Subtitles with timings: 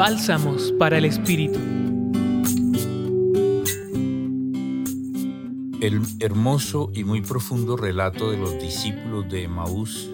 [0.00, 1.58] Bálsamos para el Espíritu.
[5.82, 10.08] El hermoso y muy profundo relato de los discípulos de Emaús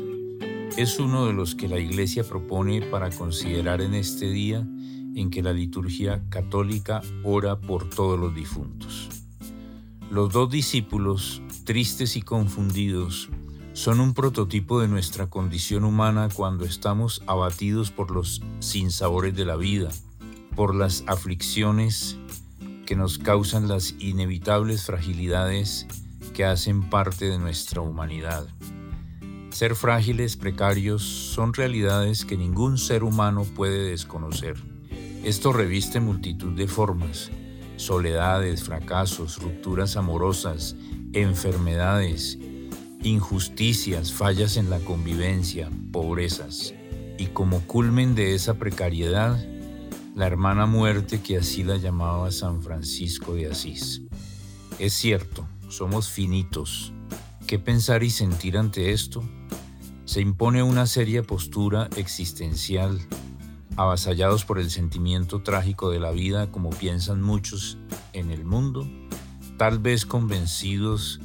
[0.76, 4.66] es uno de los que la Iglesia propone para considerar en este día
[5.14, 9.08] en que la liturgia católica ora por todos los difuntos.
[10.10, 13.30] Los dos discípulos, tristes y confundidos,
[13.76, 19.56] son un prototipo de nuestra condición humana cuando estamos abatidos por los sinsabores de la
[19.56, 19.90] vida,
[20.54, 22.16] por las aflicciones
[22.86, 25.86] que nos causan las inevitables fragilidades
[26.32, 28.48] que hacen parte de nuestra humanidad.
[29.50, 34.56] Ser frágiles, precarios, son realidades que ningún ser humano puede desconocer.
[35.22, 37.30] Esto reviste multitud de formas,
[37.76, 40.76] soledades, fracasos, rupturas amorosas,
[41.12, 42.38] enfermedades,
[43.06, 46.74] injusticias, fallas en la convivencia, pobrezas.
[47.18, 49.38] Y como culmen de esa precariedad,
[50.16, 54.02] la hermana muerte que así la llamaba San Francisco de Asís.
[54.80, 56.92] Es cierto, somos finitos.
[57.46, 59.22] ¿Qué pensar y sentir ante esto?
[60.04, 63.00] Se impone una seria postura existencial,
[63.76, 67.78] avasallados por el sentimiento trágico de la vida como piensan muchos
[68.12, 68.84] en el mundo,
[69.58, 71.20] tal vez convencidos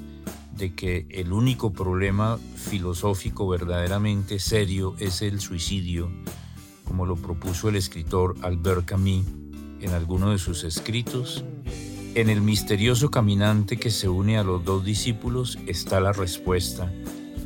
[0.69, 6.11] que el único problema filosófico verdaderamente serio es el suicidio
[6.91, 9.25] como lo propuso el escritor Albert Camus
[9.79, 11.45] en alguno de sus escritos,
[12.15, 16.91] en el misterioso caminante que se une a los dos discípulos está la respuesta,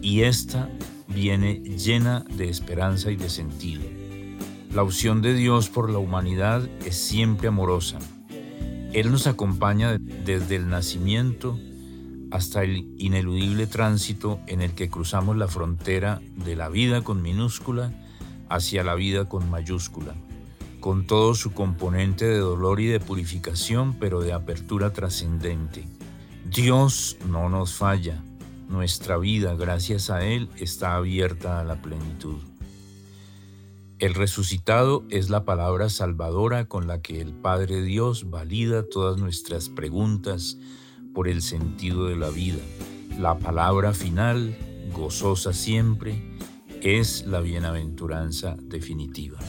[0.02, 0.67] y esta
[1.07, 3.83] viene llena de esperanza y de sentido.
[4.73, 8.00] La opción de Dios por la humanidad es siempre amorosa.
[8.94, 11.59] Él nos acompaña desde el nacimiento
[12.36, 17.94] hasta el ineludible tránsito en el que cruzamos la frontera de la vida con minúscula
[18.50, 20.14] hacia la vida con mayúscula,
[20.81, 25.88] con todo su componente de dolor y de purificación, pero de apertura trascendente.
[26.50, 28.22] Dios no nos falla,
[28.68, 32.40] nuestra vida, gracias a Él, está abierta a la plenitud.
[33.97, 39.69] El resucitado es la palabra salvadora con la que el Padre Dios valida todas nuestras
[39.69, 40.57] preguntas
[41.15, 42.59] por el sentido de la vida.
[43.17, 44.55] La palabra final,
[44.93, 46.21] gozosa siempre,
[46.81, 49.39] es la bienaventuranza definitiva.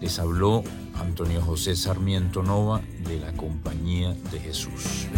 [0.00, 0.62] Les habló
[0.94, 5.08] Antonio José Sarmiento Nova de la Compañía de Jesús.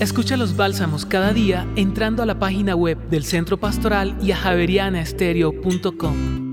[0.00, 4.36] Escucha los bálsamos cada día entrando a la página web del Centro Pastoral y a
[4.36, 6.47] javerianaestereo.com.